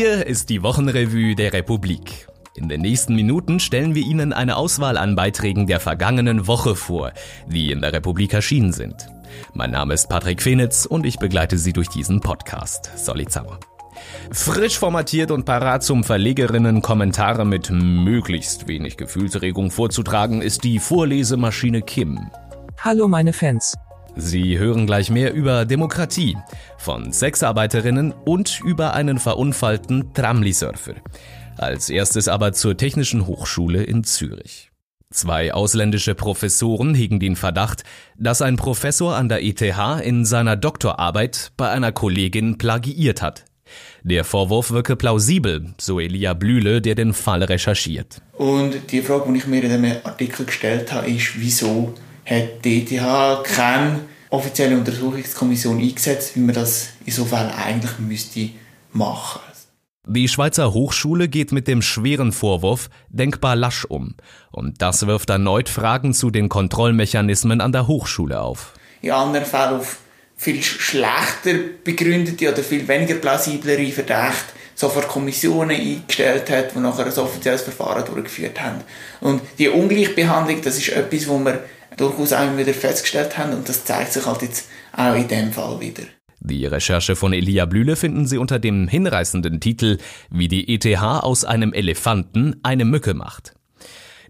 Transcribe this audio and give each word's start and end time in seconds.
Hier 0.00 0.28
ist 0.28 0.48
die 0.48 0.62
Wochenrevue 0.62 1.34
der 1.34 1.52
Republik. 1.52 2.28
In 2.54 2.68
den 2.68 2.82
nächsten 2.82 3.16
Minuten 3.16 3.58
stellen 3.58 3.96
wir 3.96 4.06
Ihnen 4.06 4.32
eine 4.32 4.54
Auswahl 4.54 4.96
an 4.96 5.16
Beiträgen 5.16 5.66
der 5.66 5.80
vergangenen 5.80 6.46
Woche 6.46 6.76
vor, 6.76 7.10
die 7.48 7.72
in 7.72 7.80
der 7.80 7.92
Republik 7.92 8.32
erschienen 8.32 8.72
sind. 8.72 9.08
Mein 9.54 9.72
Name 9.72 9.94
ist 9.94 10.08
Patrick 10.08 10.40
Fenitz 10.40 10.86
und 10.86 11.04
ich 11.04 11.18
begleite 11.18 11.58
Sie 11.58 11.72
durch 11.72 11.88
diesen 11.88 12.20
Podcast. 12.20 12.92
Solizauer. 12.94 13.58
Frisch 14.30 14.78
formatiert 14.78 15.32
und 15.32 15.44
parat 15.44 15.82
zum 15.82 16.04
Verlegerinnen 16.04 16.80
Kommentare 16.80 17.44
mit 17.44 17.68
möglichst 17.72 18.68
wenig 18.68 18.98
Gefühlsregung 18.98 19.72
vorzutragen 19.72 20.42
ist 20.42 20.62
die 20.62 20.78
Vorlesemaschine 20.78 21.82
Kim. 21.82 22.30
Hallo 22.84 23.08
meine 23.08 23.32
Fans. 23.32 23.74
Sie 24.20 24.58
hören 24.58 24.84
gleich 24.84 25.10
mehr 25.10 25.32
über 25.32 25.64
Demokratie 25.64 26.36
von 26.76 27.12
Sexarbeiterinnen 27.12 28.12
und 28.12 28.60
über 28.64 28.92
einen 28.94 29.20
verunfallten 29.20 30.12
Tramli-Surfer. 30.12 30.94
Als 31.56 31.88
erstes 31.88 32.26
aber 32.26 32.52
zur 32.52 32.76
Technischen 32.76 33.28
Hochschule 33.28 33.84
in 33.84 34.02
Zürich. 34.02 34.72
Zwei 35.12 35.54
ausländische 35.54 36.16
Professoren 36.16 36.96
hegen 36.96 37.20
den 37.20 37.36
Verdacht, 37.36 37.84
dass 38.18 38.42
ein 38.42 38.56
Professor 38.56 39.14
an 39.14 39.28
der 39.28 39.44
ETH 39.44 39.62
in 40.02 40.24
seiner 40.24 40.56
Doktorarbeit 40.56 41.52
bei 41.56 41.70
einer 41.70 41.92
Kollegin 41.92 42.58
plagiiert 42.58 43.22
hat. 43.22 43.44
Der 44.02 44.24
Vorwurf 44.24 44.72
wirke 44.72 44.96
plausibel, 44.96 45.74
so 45.80 46.00
Elia 46.00 46.34
Blühle, 46.34 46.82
der 46.82 46.96
den 46.96 47.14
Fall 47.14 47.44
recherchiert. 47.44 48.20
Und 48.32 48.90
die 48.90 49.00
Frage, 49.00 49.32
die 49.32 49.38
ich 49.38 49.46
mir 49.46 49.62
in 49.62 49.80
dem 49.80 49.96
Artikel 50.02 50.44
gestellt 50.44 50.92
habe, 50.92 51.08
ist, 51.08 51.40
wieso 51.40 51.94
hat 52.28 52.64
die 52.64 52.82
ETH 52.82 53.44
keine 53.44 54.00
offizielle 54.30 54.76
Untersuchungskommission 54.76 55.78
eingesetzt, 55.78 56.36
wie 56.36 56.40
man 56.40 56.54
das 56.54 56.90
in 57.04 57.12
so 57.12 57.24
Fällen 57.24 57.50
eigentlich 57.50 57.98
müsste 57.98 58.50
machen. 58.92 59.40
Die 60.10 60.26
Schweizer 60.26 60.72
Hochschule 60.72 61.28
geht 61.28 61.52
mit 61.52 61.68
dem 61.68 61.82
schweren 61.82 62.32
Vorwurf 62.32 62.88
denkbar 63.10 63.56
lasch 63.56 63.84
um. 63.84 64.14
Und 64.50 64.80
das 64.80 65.06
wirft 65.06 65.28
erneut 65.28 65.68
Fragen 65.68 66.14
zu 66.14 66.30
den 66.30 66.48
Kontrollmechanismen 66.48 67.60
an 67.60 67.72
der 67.72 67.86
Hochschule 67.86 68.40
auf. 68.40 68.72
In 69.02 69.10
anderen 69.10 69.44
Fällen 69.44 69.80
auf 69.80 69.98
viel 70.34 70.62
schlechter 70.62 71.58
begründete 71.84 72.50
oder 72.50 72.62
viel 72.62 72.88
weniger 72.88 73.16
plausiblere 73.16 73.90
Verdächte 73.90 74.54
sofort 74.74 75.08
Kommissionen 75.08 75.78
eingestellt 75.78 76.48
hat, 76.48 76.74
die 76.74 76.78
nachher 76.78 77.04
ein 77.04 77.18
offizielles 77.18 77.62
Verfahren 77.62 78.04
durchgeführt 78.06 78.58
haben. 78.62 78.80
Und 79.20 79.42
die 79.58 79.68
Ungleichbehandlung, 79.68 80.62
das 80.62 80.78
ist 80.78 80.88
etwas, 80.88 81.28
wo 81.28 81.38
wir 81.40 81.64
durchaus 81.98 82.32
auch 82.32 82.56
wieder 82.56 82.72
festgestellt 82.72 83.36
haben 83.36 83.52
und 83.52 83.68
das 83.68 83.84
zeigt 83.84 84.12
sich 84.12 84.24
halt 84.24 84.42
jetzt 84.42 84.68
auch 84.96 85.14
in 85.14 85.28
dem 85.28 85.52
Fall 85.52 85.80
wieder. 85.80 86.04
Die 86.40 86.64
Recherche 86.66 87.16
von 87.16 87.32
Elia 87.32 87.66
Blühle 87.66 87.96
finden 87.96 88.26
Sie 88.26 88.38
unter 88.38 88.58
dem 88.58 88.88
hinreißenden 88.88 89.60
Titel 89.60 89.98
Wie 90.30 90.48
die 90.48 90.72
ETH 90.72 90.86
aus 90.96 91.44
einem 91.44 91.72
Elefanten 91.72 92.60
eine 92.62 92.84
Mücke 92.84 93.14
macht. 93.14 93.54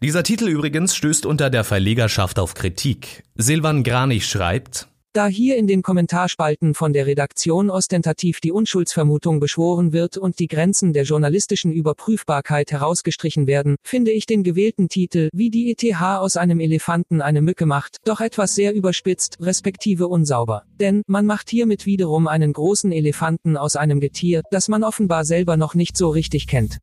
Dieser 0.03 0.23
Titel 0.23 0.49
übrigens 0.49 0.95
stößt 0.95 1.27
unter 1.27 1.51
der 1.51 1.65
Verlegerschaft 1.65 2.39
auf 2.39 2.55
Kritik. 2.55 3.25
Silvan 3.35 3.83
Granich 3.83 4.27
schreibt, 4.27 4.89
da 5.19 5.27
hier 5.27 5.57
in 5.57 5.67
den 5.67 5.83
Kommentarspalten 5.83 6.75
von 6.75 6.93
der 6.93 7.07
Redaktion 7.09 7.71
ostentativ 7.71 8.39
die 8.39 8.53
Unschuldsvermutung 8.53 9.41
beschworen 9.41 9.93
wird 9.93 10.17
und 10.17 10.39
die 10.39 10.47
Grenzen 10.47 10.93
der 10.93 11.03
journalistischen 11.03 11.73
Überprüfbarkeit 11.73 12.71
herausgestrichen 12.71 13.49
werden, 13.49 13.75
finde 13.83 14.13
ich 14.13 14.27
den 14.27 14.45
gewählten 14.45 14.89
Titel, 14.89 15.29
wie 15.33 15.51
die 15.51 15.73
ETH 15.73 15.93
aus 15.93 16.37
einem 16.37 16.61
Elefanten 16.61 17.21
eine 17.21 17.43
Mücke 17.43 17.67
macht, 17.67 17.97
doch 18.05 18.21
etwas 18.21 18.55
sehr 18.55 18.73
überspitzt, 18.73 19.39
respektive 19.41 20.07
unsauber. 20.07 20.63
Denn, 20.79 21.03
man 21.09 21.27
macht 21.27 21.51
hiermit 21.51 21.85
wiederum 21.85 22.29
einen 22.29 22.53
großen 22.53 22.93
Elefanten 22.93 23.57
aus 23.57 23.75
einem 23.75 23.99
Getier, 23.99 24.43
das 24.53 24.69
man 24.69 24.85
offenbar 24.85 25.25
selber 25.25 25.57
noch 25.57 25.75
nicht 25.75 25.97
so 25.97 26.11
richtig 26.11 26.47
kennt. 26.47 26.79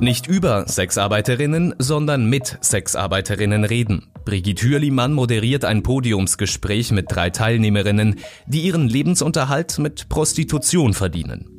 Nicht 0.00 0.26
über 0.26 0.68
Sexarbeiterinnen, 0.68 1.74
sondern 1.78 2.28
mit 2.28 2.58
Sexarbeiterinnen 2.60 3.64
reden. 3.64 4.12
Brigitte 4.26 4.68
Hürlimann 4.68 5.14
moderiert 5.14 5.64
ein 5.64 5.82
Podiumsgespräch 5.82 6.92
mit 6.92 7.06
drei 7.08 7.30
Teilnehmerinnen, 7.30 8.16
die 8.46 8.60
ihren 8.60 8.88
Lebensunterhalt 8.88 9.78
mit 9.78 10.10
Prostitution 10.10 10.92
verdienen. 10.92 11.55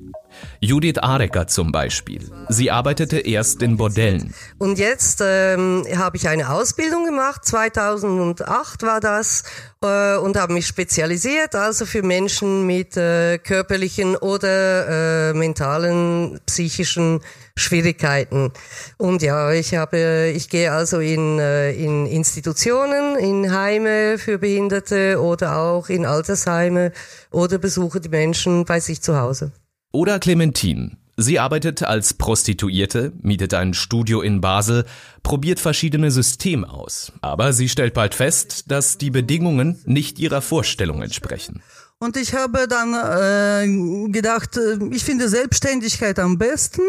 Judith 0.60 0.98
Arecker 0.98 1.48
zum 1.48 1.72
Beispiel. 1.72 2.32
Sie 2.50 2.72
arbeitete 2.72 3.20
erst 3.20 3.62
in 3.62 3.78
Bordellen. 3.78 4.34
Und 4.58 4.80
jetzt 4.80 5.22
ähm, 5.24 5.86
habe 5.96 6.18
ich 6.18 6.28
eine 6.28 6.50
Ausbildung 6.50 7.06
gemacht, 7.06 7.46
2008 7.46 8.84
war 8.84 9.00
das, 9.00 9.44
äh, 9.82 10.18
und 10.18 10.38
habe 10.38 10.54
mich 10.54 10.68
spezialisiert, 10.68 11.56
also 11.56 11.86
für 11.86 12.02
Menschen 12.02 12.66
mit 12.66 12.98
äh, 12.98 13.38
körperlichen 13.38 14.16
oder 14.16 15.30
äh, 15.30 15.34
mentalen, 15.34 16.40
psychischen 16.46 17.22
Schwierigkeiten. 17.56 18.52
Und 18.98 19.22
ja, 19.22 19.52
ich 19.52 19.76
habe, 19.76 20.32
ich 20.36 20.50
gehe 20.50 20.72
also 20.72 21.00
in, 21.00 21.40
äh, 21.40 21.72
in 21.74 22.06
Institutionen, 22.06 23.18
in 23.18 23.54
Heime 23.54 24.18
für 24.18 24.38
Behinderte 24.38 25.22
oder 25.22 25.58
auch 25.58 25.90
in 25.90 26.06
Altersheime 26.06 26.92
oder 27.32 27.58
besuche 27.58 28.00
die 28.00 28.10
Menschen 28.10 28.66
bei 28.66 28.80
sich 28.80 29.02
zu 29.02 29.20
Hause. 29.20 29.52
Oder 29.92 30.20
Clementine. 30.20 30.98
Sie 31.20 31.40
arbeitet 31.40 31.82
als 31.82 32.14
Prostituierte, 32.14 33.12
mietet 33.22 33.56
ein 33.56 33.74
Studio 33.74 34.22
in 34.22 34.40
Basel, 34.40 34.86
probiert 35.24 35.60
verschiedene 35.60 36.12
Systeme 36.12 36.70
aus. 36.70 37.12
Aber 37.22 37.54
sie 37.54 37.70
stellt 37.70 37.96
bald 37.96 38.14
fest, 38.14 38.70
dass 38.70 39.00
die 39.00 39.10
Bedingungen 39.10 39.82
nicht 39.86 40.20
ihrer 40.20 40.42
Vorstellung 40.42 41.02
entsprechen. 41.02 41.64
Und 41.98 42.16
ich 42.18 42.36
habe 42.36 42.68
dann 42.68 42.94
äh, 42.94 44.12
gedacht, 44.12 44.58
äh, 44.58 44.78
ich 44.92 45.04
finde 45.04 45.28
Selbstständigkeit 45.28 46.20
am 46.20 46.38
besten, 46.38 46.84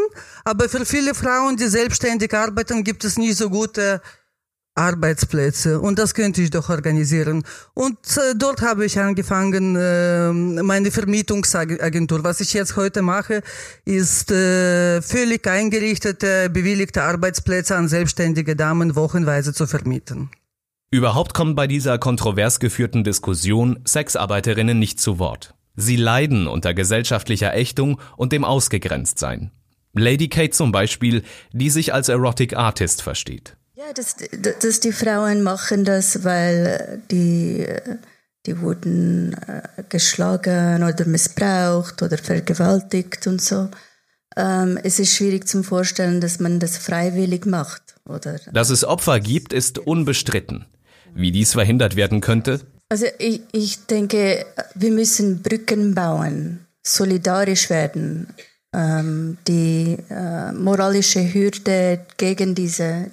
aber 0.44 0.68
für 0.68 0.84
viele 0.84 1.14
Frauen, 1.14 1.56
die 1.56 1.68
selbstständig 1.68 2.34
arbeiten, 2.34 2.84
gibt 2.84 3.04
es 3.04 3.16
nicht 3.16 3.38
so 3.38 3.48
gute 3.48 4.02
Arbeitsplätze 4.78 5.80
und 5.80 5.98
das 5.98 6.14
könnte 6.14 6.40
ich 6.40 6.50
doch 6.50 6.70
organisieren. 6.70 7.42
Und 7.74 7.98
äh, 8.16 8.34
dort 8.36 8.62
habe 8.62 8.86
ich 8.86 8.98
angefangen, 8.98 9.76
äh, 9.76 10.32
meine 10.32 10.90
Vermietungsagentur. 10.90 12.24
Was 12.24 12.40
ich 12.40 12.52
jetzt 12.54 12.76
heute 12.76 13.02
mache, 13.02 13.42
ist 13.84 14.30
äh, 14.30 15.02
völlig 15.02 15.46
eingerichtete, 15.46 16.48
bewilligte 16.48 17.02
Arbeitsplätze 17.02 17.76
an 17.76 17.88
selbstständige 17.88 18.56
Damen 18.56 18.96
wochenweise 18.96 19.52
zu 19.52 19.66
vermieten. 19.66 20.30
Überhaupt 20.90 21.34
kommen 21.34 21.54
bei 21.54 21.66
dieser 21.66 21.98
kontrovers 21.98 22.60
geführten 22.60 23.04
Diskussion 23.04 23.80
Sexarbeiterinnen 23.84 24.78
nicht 24.78 25.00
zu 25.00 25.18
Wort. 25.18 25.54
Sie 25.76 25.96
leiden 25.96 26.48
unter 26.48 26.72
gesellschaftlicher 26.72 27.54
Ächtung 27.54 28.00
und 28.16 28.32
dem 28.32 28.44
Ausgegrenztsein. 28.44 29.50
Lady 29.92 30.28
Kate 30.28 30.50
zum 30.50 30.72
Beispiel, 30.72 31.24
die 31.52 31.68
sich 31.68 31.92
als 31.92 32.08
Erotic 32.08 32.56
Artist 32.56 33.02
versteht. 33.02 33.57
Ja, 33.78 33.92
das, 33.94 34.16
das, 34.60 34.80
die 34.80 34.90
Frauen 34.90 35.44
machen 35.44 35.84
das, 35.84 36.24
weil 36.24 37.00
die, 37.12 37.64
die 38.44 38.60
wurden 38.60 39.34
äh, 39.34 39.84
geschlagen 39.88 40.82
oder 40.82 41.06
missbraucht 41.06 42.02
oder 42.02 42.18
vergewaltigt 42.18 43.28
und 43.28 43.40
so. 43.40 43.68
Ähm, 44.36 44.80
es 44.82 44.98
ist 44.98 45.14
schwierig 45.14 45.46
zum 45.46 45.62
Vorstellen, 45.62 46.20
dass 46.20 46.40
man 46.40 46.58
das 46.58 46.76
freiwillig 46.76 47.46
macht. 47.46 47.94
Oder 48.04 48.40
dass 48.52 48.70
es 48.70 48.82
Opfer 48.82 49.20
gibt, 49.20 49.52
ist 49.52 49.78
unbestritten. 49.78 50.66
Wie 51.14 51.30
dies 51.30 51.52
verhindert 51.52 51.94
werden 51.94 52.20
könnte? 52.20 52.62
Also 52.88 53.06
ich, 53.20 53.42
ich 53.52 53.86
denke, 53.86 54.44
wir 54.74 54.90
müssen 54.90 55.40
Brücken 55.40 55.94
bauen, 55.94 56.66
solidarisch 56.82 57.70
werden, 57.70 58.26
ähm, 58.74 59.38
die 59.46 59.98
äh, 60.10 60.50
moralische 60.50 61.32
Hürde 61.32 62.04
gegen 62.16 62.56
diese 62.56 63.12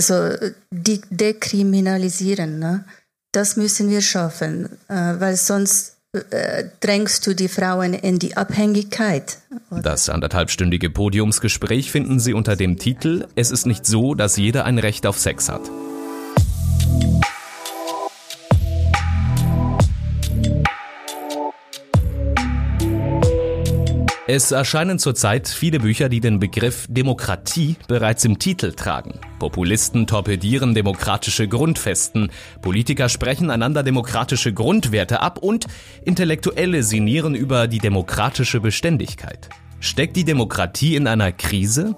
also 0.00 0.52
de 0.70 1.00
dekriminalisieren. 1.10 2.58
Ne? 2.58 2.84
Das 3.32 3.56
müssen 3.56 3.90
wir 3.90 4.00
schaffen, 4.00 4.66
äh, 4.88 5.20
weil 5.20 5.36
sonst 5.36 5.96
äh, 6.12 6.64
drängst 6.80 7.26
du 7.26 7.34
die 7.34 7.48
Frauen 7.48 7.94
in 7.94 8.18
die 8.18 8.36
Abhängigkeit. 8.36 9.38
Oder? 9.70 9.82
Das 9.82 10.08
anderthalbstündige 10.08 10.90
Podiumsgespräch 10.90 11.92
finden 11.92 12.18
Sie 12.18 12.34
unter 12.34 12.56
dem 12.56 12.78
Titel 12.78 13.26
Es 13.36 13.50
ist 13.50 13.66
nicht 13.66 13.86
so, 13.86 14.14
dass 14.14 14.36
jeder 14.36 14.64
ein 14.64 14.78
Recht 14.78 15.06
auf 15.06 15.18
Sex 15.18 15.48
hat. 15.48 15.62
Es 24.32 24.52
erscheinen 24.52 25.00
zurzeit 25.00 25.48
viele 25.48 25.80
Bücher, 25.80 26.08
die 26.08 26.20
den 26.20 26.38
Begriff 26.38 26.86
Demokratie 26.88 27.74
bereits 27.88 28.24
im 28.24 28.38
Titel 28.38 28.70
tragen. 28.70 29.20
Populisten 29.40 30.06
torpedieren 30.06 30.72
demokratische 30.72 31.48
Grundfesten, 31.48 32.30
Politiker 32.62 33.08
sprechen 33.08 33.50
einander 33.50 33.82
demokratische 33.82 34.52
Grundwerte 34.52 35.20
ab 35.20 35.38
und 35.38 35.66
Intellektuelle 36.04 36.84
sinnieren 36.84 37.34
über 37.34 37.66
die 37.66 37.80
demokratische 37.80 38.60
Beständigkeit. 38.60 39.48
Steckt 39.80 40.14
die 40.14 40.24
Demokratie 40.24 40.94
in 40.94 41.08
einer 41.08 41.32
Krise? 41.32 41.96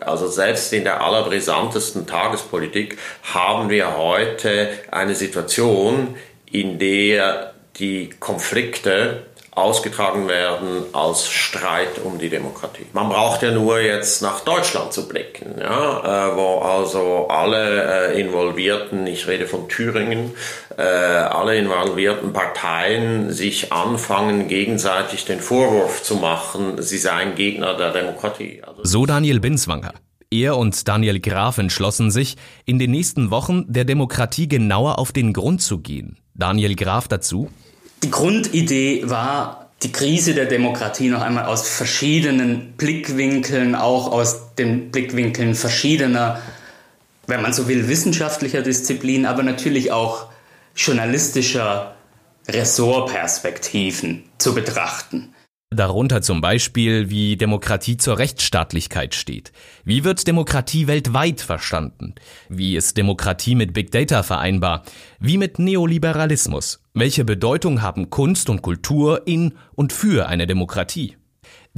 Also 0.00 0.26
selbst 0.26 0.72
in 0.72 0.82
der 0.82 1.00
allerbrisantesten 1.00 2.08
Tagespolitik 2.08 2.98
haben 3.22 3.70
wir 3.70 3.96
heute 3.96 4.70
eine 4.90 5.14
Situation, 5.14 6.16
in 6.50 6.80
der 6.80 7.54
die 7.78 8.10
Konflikte 8.18 9.27
ausgetragen 9.58 10.28
werden 10.28 10.84
als 10.92 11.28
Streit 11.28 11.98
um 12.02 12.18
die 12.18 12.28
Demokratie. 12.28 12.86
Man 12.92 13.08
braucht 13.08 13.42
ja 13.42 13.50
nur 13.50 13.80
jetzt 13.80 14.22
nach 14.22 14.40
Deutschland 14.40 14.92
zu 14.92 15.08
blicken, 15.08 15.56
ja, 15.60 16.32
äh, 16.32 16.36
wo 16.36 16.60
also 16.60 17.28
alle 17.28 18.12
äh, 18.14 18.20
involvierten, 18.20 19.06
ich 19.06 19.26
rede 19.26 19.46
von 19.46 19.68
Thüringen, 19.68 20.32
äh, 20.76 20.82
alle 20.82 21.56
involvierten 21.56 22.32
Parteien 22.32 23.32
sich 23.32 23.72
anfangen, 23.72 24.48
gegenseitig 24.48 25.24
den 25.24 25.40
Vorwurf 25.40 26.02
zu 26.02 26.16
machen, 26.16 26.80
sie 26.80 26.98
seien 26.98 27.34
Gegner 27.34 27.74
der 27.74 27.92
Demokratie. 27.92 28.62
Also 28.66 28.80
so 28.84 29.06
Daniel 29.06 29.40
Binswanger. 29.40 29.92
Er 30.30 30.58
und 30.58 30.86
Daniel 30.86 31.20
Graf 31.20 31.56
entschlossen 31.56 32.10
sich, 32.10 32.36
in 32.66 32.78
den 32.78 32.90
nächsten 32.90 33.30
Wochen 33.30 33.64
der 33.66 33.86
Demokratie 33.86 34.46
genauer 34.46 34.98
auf 34.98 35.10
den 35.10 35.32
Grund 35.32 35.62
zu 35.62 35.78
gehen. 35.78 36.18
Daniel 36.34 36.76
Graf 36.76 37.08
dazu. 37.08 37.48
Die 38.02 38.10
Grundidee 38.10 39.02
war, 39.04 39.70
die 39.82 39.92
Krise 39.92 40.34
der 40.34 40.46
Demokratie 40.46 41.08
noch 41.08 41.22
einmal 41.22 41.46
aus 41.46 41.68
verschiedenen 41.68 42.72
Blickwinkeln, 42.72 43.74
auch 43.74 44.10
aus 44.10 44.54
den 44.56 44.90
Blickwinkeln 44.90 45.54
verschiedener, 45.54 46.40
wenn 47.26 47.42
man 47.42 47.52
so 47.52 47.68
will, 47.68 47.88
wissenschaftlicher 47.88 48.62
Disziplinen, 48.62 49.26
aber 49.26 49.42
natürlich 49.42 49.92
auch 49.92 50.26
journalistischer 50.74 51.94
Ressortperspektiven 52.48 54.24
zu 54.38 54.54
betrachten. 54.54 55.34
Darunter 55.70 56.22
zum 56.22 56.40
Beispiel, 56.40 57.10
wie 57.10 57.36
Demokratie 57.36 57.98
zur 57.98 58.16
Rechtsstaatlichkeit 58.16 59.14
steht. 59.14 59.52
Wie 59.84 60.02
wird 60.02 60.26
Demokratie 60.26 60.86
weltweit 60.86 61.42
verstanden? 61.42 62.14
Wie 62.48 62.74
ist 62.74 62.96
Demokratie 62.96 63.54
mit 63.54 63.74
Big 63.74 63.90
Data 63.90 64.22
vereinbar? 64.22 64.82
Wie 65.20 65.36
mit 65.36 65.58
Neoliberalismus? 65.58 66.82
Welche 66.94 67.26
Bedeutung 67.26 67.82
haben 67.82 68.08
Kunst 68.08 68.48
und 68.48 68.62
Kultur 68.62 69.26
in 69.26 69.58
und 69.74 69.92
für 69.92 70.26
eine 70.26 70.46
Demokratie? 70.46 71.17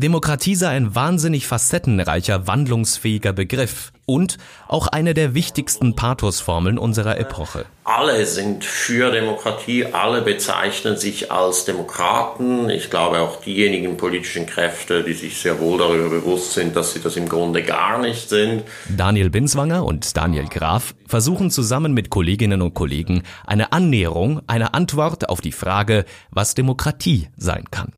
Demokratie 0.00 0.54
sei 0.54 0.68
ein 0.68 0.94
wahnsinnig 0.94 1.46
facettenreicher, 1.46 2.46
wandlungsfähiger 2.46 3.34
Begriff 3.34 3.92
und 4.06 4.38
auch 4.66 4.86
eine 4.86 5.12
der 5.12 5.34
wichtigsten 5.34 5.94
Pathosformeln 5.94 6.78
unserer 6.78 7.18
Epoche. 7.18 7.66
Alle 7.84 8.24
sind 8.24 8.64
für 8.64 9.12
Demokratie, 9.12 9.84
alle 9.84 10.22
bezeichnen 10.22 10.96
sich 10.96 11.30
als 11.30 11.66
Demokraten. 11.66 12.70
Ich 12.70 12.88
glaube 12.88 13.20
auch 13.20 13.42
diejenigen 13.42 13.98
politischen 13.98 14.46
Kräfte, 14.46 15.04
die 15.04 15.12
sich 15.12 15.36
sehr 15.38 15.60
wohl 15.60 15.76
darüber 15.76 16.08
bewusst 16.08 16.54
sind, 16.54 16.74
dass 16.76 16.94
sie 16.94 17.00
das 17.00 17.16
im 17.16 17.28
Grunde 17.28 17.62
gar 17.62 17.98
nicht 17.98 18.30
sind. 18.30 18.62
Daniel 18.88 19.28
Binswanger 19.28 19.84
und 19.84 20.16
Daniel 20.16 20.46
Graf 20.46 20.94
versuchen 21.06 21.50
zusammen 21.50 21.92
mit 21.92 22.08
Kolleginnen 22.08 22.62
und 22.62 22.72
Kollegen 22.72 23.24
eine 23.46 23.72
Annäherung, 23.72 24.40
eine 24.46 24.72
Antwort 24.72 25.28
auf 25.28 25.42
die 25.42 25.52
Frage, 25.52 26.06
was 26.30 26.54
Demokratie 26.54 27.28
sein 27.36 27.64
kann. 27.70 27.92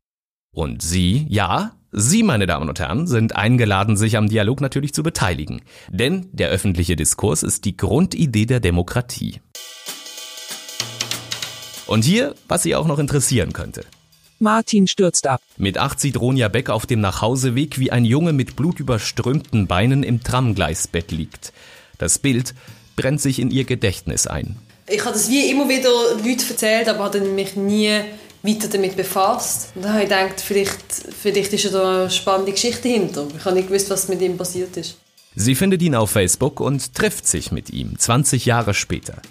Und 0.53 0.81
Sie, 0.81 1.25
ja, 1.29 1.71
Sie, 1.95 2.23
meine 2.23 2.47
Damen 2.47 2.69
und 2.69 2.79
Herren, 2.79 3.05
sind 3.05 3.35
eingeladen, 3.35 3.97
sich 3.97 4.17
am 4.17 4.27
Dialog 4.27 4.61
natürlich 4.61 4.95
zu 4.95 5.03
beteiligen. 5.03 5.61
Denn 5.89 6.27
der 6.31 6.49
öffentliche 6.49 6.95
Diskurs 6.95 7.43
ist 7.43 7.65
die 7.65 7.77
Grundidee 7.77 8.47
der 8.47 8.59
Demokratie. 8.59 9.41
Und 11.85 12.03
hier, 12.03 12.33
was 12.47 12.63
Sie 12.63 12.75
auch 12.75 12.87
noch 12.87 12.97
interessieren 12.97 13.53
könnte. 13.53 13.85
Martin 14.39 14.87
stürzt 14.87 15.27
ab. 15.27 15.39
Mit 15.57 15.77
acht 15.77 15.99
sieht 15.99 16.19
Ronja 16.19 16.47
Beck 16.47 16.71
auf 16.71 16.87
dem 16.87 16.99
Nachhauseweg, 16.99 17.77
wie 17.77 17.91
ein 17.91 18.05
Junge 18.05 18.33
mit 18.33 18.55
blutüberströmten 18.55 19.67
Beinen 19.67 20.01
im 20.01 20.23
Tramgleisbett 20.23 21.11
liegt. 21.11 21.53
Das 21.99 22.17
Bild 22.17 22.55
brennt 22.95 23.21
sich 23.21 23.37
in 23.37 23.51
ihr 23.51 23.65
Gedächtnis 23.65 24.25
ein. 24.25 24.57
Ich 24.89 25.01
habe 25.01 25.13
das 25.13 25.29
wie 25.29 25.51
immer 25.51 25.69
wieder 25.69 25.91
Leute 26.25 26.49
erzählt, 26.49 26.89
aber 26.89 27.03
habe 27.03 27.21
mich 27.21 27.55
nie 27.55 27.91
weiter 28.43 28.67
damit 28.67 28.95
befasst. 28.95 29.71
Und 29.73 29.83
dann 29.83 29.93
habe 29.93 30.03
ich 30.03 30.09
gedacht, 30.09 30.41
vielleicht, 30.41 30.83
vielleicht 31.21 31.53
ist 31.53 31.63
ja 31.63 31.71
da 31.71 32.01
eine 32.01 32.11
spannende 32.11 32.51
Geschichte 32.51 32.89
hinter. 32.89 33.27
Ich 33.35 33.45
habe 33.45 33.55
nicht 33.55 33.69
gewusst, 33.69 33.89
was 33.89 34.07
mit 34.09 34.21
ihm 34.21 34.37
passiert 34.37 34.75
ist. 34.77 34.97
Sie 35.35 35.55
findet 35.55 35.81
ihn 35.81 35.95
auf 35.95 36.11
Facebook 36.11 36.59
und 36.59 36.93
trifft 36.93 37.25
sich 37.25 37.51
mit 37.51 37.71
ihm 37.71 37.97
20 37.97 38.45
Jahre 38.45 38.73
später. 38.73 39.21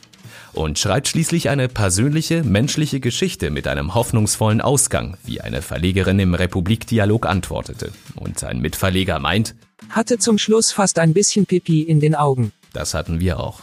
Und 0.53 0.79
schreibt 0.79 1.09
schließlich 1.09 1.49
eine 1.49 1.69
persönliche, 1.69 2.43
menschliche 2.43 3.01
Geschichte 3.01 3.51
mit 3.51 3.67
einem 3.67 3.95
hoffnungsvollen 3.95 4.61
Ausgang, 4.61 5.17
wie 5.25 5.41
eine 5.41 5.63
Verlegerin 5.63 6.19
im 6.19 6.35
Republikdialog 6.35 7.27
antwortete. 7.27 7.93
Und 8.17 8.43
ein 8.45 8.61
Mitverleger 8.61 9.19
meint, 9.19 9.55
hatte 9.89 10.19
zum 10.19 10.39
Schluss 10.39 10.73
fast 10.73 10.99
ein 10.99 11.15
bisschen 11.15 11.47
Pipi 11.47 11.83
in 11.83 12.01
den 12.01 12.15
Augen. 12.15 12.53
Das 12.73 12.95
hatten 12.95 13.21
wir 13.21 13.41
auch. 13.41 13.61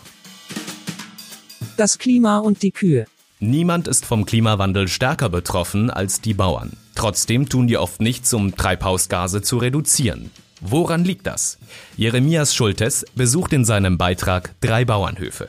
Das 1.78 1.98
Klima 1.98 2.40
und 2.40 2.64
die 2.64 2.72
Kühe. 2.72 3.06
Niemand 3.42 3.88
ist 3.88 4.06
vom 4.06 4.26
Klimawandel 4.26 4.90
stärker 4.90 5.30
betroffen 5.30 5.90
als 5.90 6.20
die 6.20 6.34
Bauern. 6.34 6.76
Trotzdem 6.94 7.48
tun 7.48 7.68
die 7.68 7.78
oft 7.78 8.02
nichts, 8.02 8.34
um 8.34 8.54
Treibhausgase 8.54 9.42
zu 9.42 9.60
reduzieren. 9.60 10.30
Woran 10.60 11.06
liegt 11.06 11.26
das? 11.26 11.58
Jeremias 11.96 12.54
Schultes 12.54 13.06
besucht 13.16 13.54
in 13.54 13.64
seinem 13.64 13.98
Beitrag 13.98 14.56
drei 14.60 14.84
Bauernhöfe. 14.84 15.48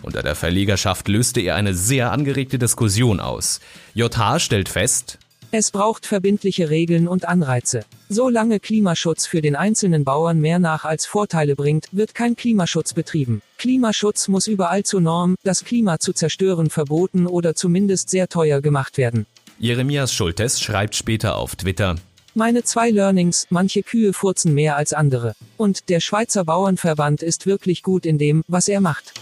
Unter 0.00 0.22
der 0.22 0.34
Verlegerschaft 0.34 1.08
löste 1.08 1.42
er 1.42 1.56
eine 1.56 1.74
sehr 1.74 2.10
angeregte 2.10 2.58
Diskussion 2.58 3.20
aus. 3.20 3.60
JH 3.92 4.38
stellt 4.38 4.70
fest, 4.70 5.18
es 5.52 5.70
braucht 5.70 6.06
verbindliche 6.06 6.70
Regeln 6.70 7.08
und 7.08 7.26
Anreize. 7.26 7.84
Solange 8.08 8.60
Klimaschutz 8.60 9.26
für 9.26 9.42
den 9.42 9.56
einzelnen 9.56 10.04
Bauern 10.04 10.40
mehr 10.40 10.58
nach 10.58 10.84
als 10.84 11.06
Vorteile 11.06 11.56
bringt, 11.56 11.88
wird 11.92 12.14
kein 12.14 12.36
Klimaschutz 12.36 12.94
betrieben. 12.94 13.42
Klimaschutz 13.58 14.28
muss 14.28 14.46
überall 14.46 14.84
zur 14.84 15.00
Norm, 15.00 15.34
das 15.42 15.64
Klima 15.64 15.98
zu 15.98 16.12
zerstören 16.12 16.70
verboten 16.70 17.26
oder 17.26 17.54
zumindest 17.54 18.10
sehr 18.10 18.28
teuer 18.28 18.60
gemacht 18.60 18.96
werden. 18.96 19.26
Jeremias 19.58 20.14
Schultes 20.14 20.60
schreibt 20.60 20.94
später 20.94 21.36
auf 21.36 21.56
Twitter, 21.56 21.96
meine 22.32 22.62
zwei 22.62 22.90
Learnings, 22.90 23.48
manche 23.50 23.82
Kühe 23.82 24.12
furzen 24.12 24.54
mehr 24.54 24.76
als 24.76 24.92
andere. 24.92 25.34
Und 25.56 25.88
der 25.88 25.98
Schweizer 25.98 26.44
Bauernverband 26.44 27.22
ist 27.22 27.46
wirklich 27.46 27.82
gut 27.82 28.06
in 28.06 28.18
dem, 28.18 28.44
was 28.46 28.68
er 28.68 28.80
macht. 28.80 29.14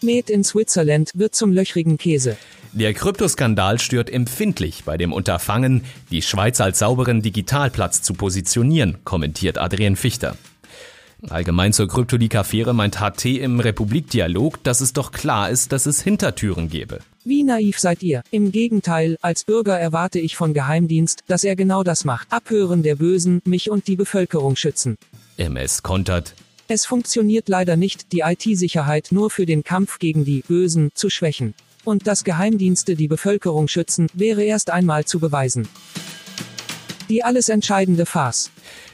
Made 0.00 0.32
in 0.32 0.42
Switzerland 0.42 1.12
wird 1.14 1.36
zum 1.36 1.52
löchrigen 1.52 1.98
Käse. 1.98 2.36
Der 2.74 2.94
Kryptoskandal 2.94 3.78
stört 3.78 4.08
empfindlich 4.08 4.84
bei 4.84 4.96
dem 4.96 5.12
Unterfangen, 5.12 5.84
die 6.10 6.22
Schweiz 6.22 6.58
als 6.58 6.78
sauberen 6.78 7.20
Digitalplatz 7.20 8.00
zu 8.00 8.14
positionieren, 8.14 8.96
kommentiert 9.04 9.58
Adrian 9.58 9.94
Fichter. 9.94 10.38
Allgemein 11.28 11.74
zur 11.74 11.86
Kryptolik-Affäre 11.86 12.72
meint 12.72 12.98
HT 12.98 13.26
im 13.26 13.60
Republikdialog, 13.60 14.64
dass 14.64 14.80
es 14.80 14.94
doch 14.94 15.12
klar 15.12 15.50
ist, 15.50 15.70
dass 15.72 15.84
es 15.84 16.00
Hintertüren 16.00 16.70
gäbe. 16.70 17.00
Wie 17.24 17.44
naiv 17.44 17.78
seid 17.78 18.02
ihr? 18.02 18.22
Im 18.30 18.52
Gegenteil, 18.52 19.18
als 19.20 19.44
Bürger 19.44 19.78
erwarte 19.78 20.18
ich 20.18 20.34
von 20.34 20.54
Geheimdienst, 20.54 21.24
dass 21.28 21.44
er 21.44 21.56
genau 21.56 21.82
das 21.82 22.06
macht. 22.06 22.26
Abhören 22.32 22.82
der 22.82 22.96
Bösen, 22.96 23.42
mich 23.44 23.70
und 23.70 23.86
die 23.86 23.96
Bevölkerung 23.96 24.56
schützen. 24.56 24.96
MS 25.36 25.82
kontert. 25.82 26.34
Es 26.68 26.86
funktioniert 26.86 27.50
leider 27.50 27.76
nicht, 27.76 28.12
die 28.12 28.20
IT-Sicherheit 28.20 29.08
nur 29.10 29.28
für 29.28 29.44
den 29.44 29.62
Kampf 29.62 29.98
gegen 29.98 30.24
die 30.24 30.40
Bösen 30.40 30.90
zu 30.94 31.10
schwächen. 31.10 31.52
Und 31.84 32.06
dass 32.06 32.24
Geheimdienste 32.24 32.94
die 32.94 33.08
Bevölkerung 33.08 33.68
schützen, 33.68 34.08
wäre 34.14 34.42
erst 34.44 34.70
einmal 34.70 35.04
zu 35.04 35.18
beweisen. 35.18 35.68
Die 37.08 37.24
alles 37.24 37.48
entscheidende 37.48 38.06
Farce. 38.06 38.50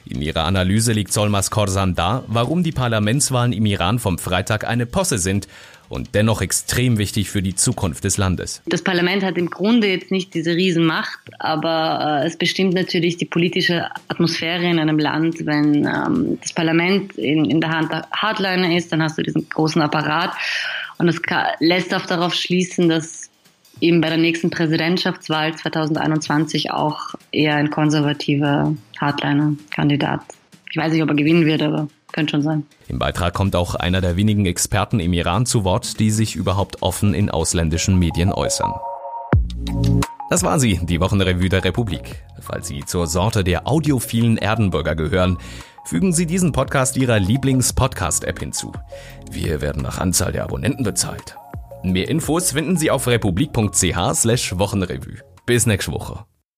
In 0.06 0.22
ihrer 0.22 0.44
Analyse 0.44 0.92
liegt 0.92 1.12
Solmas 1.12 1.50
Korsan 1.50 1.94
dar, 1.94 2.24
warum 2.28 2.62
die 2.62 2.72
Parlamentswahlen 2.72 3.52
im 3.52 3.66
Iran 3.66 3.98
vom 3.98 4.18
Freitag 4.18 4.66
eine 4.66 4.86
Posse 4.86 5.18
sind 5.18 5.48
und 5.90 6.14
dennoch 6.14 6.40
extrem 6.40 6.98
wichtig 6.98 7.30
für 7.30 7.42
die 7.42 7.54
Zukunft 7.54 8.04
des 8.04 8.16
Landes. 8.16 8.62
Das 8.66 8.82
Parlament 8.82 9.22
hat 9.22 9.36
im 9.38 9.50
Grunde 9.50 9.88
jetzt 9.88 10.10
nicht 10.10 10.34
diese 10.34 10.54
Riesenmacht, 10.54 11.18
aber 11.38 12.22
äh, 12.22 12.26
es 12.26 12.36
bestimmt 12.36 12.74
natürlich 12.74 13.16
die 13.16 13.24
politische 13.24 13.86
Atmosphäre 14.08 14.64
in 14.64 14.78
einem 14.78 14.98
Land. 14.98 15.46
Wenn 15.46 15.86
ähm, 15.86 16.38
das 16.42 16.52
Parlament 16.52 17.16
in, 17.16 17.44
in 17.44 17.60
der 17.60 17.70
Hand 17.70 17.92
der 17.92 18.06
Hardliner 18.12 18.76
ist, 18.76 18.92
dann 18.92 19.02
hast 19.02 19.18
du 19.18 19.22
diesen 19.22 19.48
großen 19.48 19.80
Apparat 19.80 20.32
und 20.98 21.08
es 21.08 21.20
lässt 21.60 21.94
auch 21.94 22.06
darauf 22.06 22.34
schließen, 22.34 22.88
dass 22.88 23.30
eben 23.80 24.00
bei 24.00 24.08
der 24.08 24.18
nächsten 24.18 24.50
Präsidentschaftswahl 24.50 25.54
2021 25.54 26.72
auch 26.72 27.14
eher 27.30 27.54
ein 27.54 27.70
konservativer 27.70 28.74
Hardliner-Kandidat. 29.00 30.20
Ich 30.70 30.76
weiß 30.76 30.92
nicht, 30.92 31.02
ob 31.02 31.08
er 31.08 31.14
gewinnen 31.14 31.46
wird, 31.46 31.62
aber 31.62 31.88
könnte 32.12 32.32
schon 32.32 32.42
sein. 32.42 32.66
Im 32.88 32.98
Beitrag 32.98 33.34
kommt 33.34 33.54
auch 33.54 33.74
einer 33.74 34.00
der 34.00 34.16
wenigen 34.16 34.46
Experten 34.46 34.98
im 34.98 35.12
Iran 35.12 35.46
zu 35.46 35.64
Wort, 35.64 36.00
die 36.00 36.10
sich 36.10 36.34
überhaupt 36.36 36.82
offen 36.82 37.14
in 37.14 37.30
ausländischen 37.30 37.98
Medien 37.98 38.32
äußern. 38.32 38.74
Das 40.30 40.42
war 40.42 40.60
sie, 40.60 40.78
die 40.82 41.00
Wochenrevue 41.00 41.48
der 41.48 41.64
Republik. 41.64 42.22
Falls 42.40 42.68
Sie 42.68 42.84
zur 42.84 43.06
Sorte 43.06 43.44
der 43.44 43.66
audiophilen 43.66 44.36
Erdenbürger 44.36 44.94
gehören, 44.94 45.38
fügen 45.86 46.12
Sie 46.12 46.26
diesen 46.26 46.52
Podcast 46.52 46.98
Ihrer 46.98 47.18
Lieblings-Podcast-App 47.18 48.38
hinzu. 48.38 48.72
Wir 49.30 49.62
werden 49.62 49.82
nach 49.82 49.98
Anzahl 49.98 50.32
der 50.32 50.44
Abonnenten 50.44 50.84
bezahlt. 50.84 51.36
Mehr 51.82 52.08
Infos 52.08 52.52
finden 52.52 52.76
Sie 52.76 52.90
auf 52.90 53.06
republik.ch 53.06 54.14
slash 54.14 54.58
Wochenrevue. 54.58 55.22
Bis 55.46 55.64
nächste 55.64 55.92
Woche. 55.92 56.24